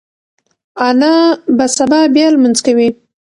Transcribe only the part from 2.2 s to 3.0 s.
لمونځ کوي.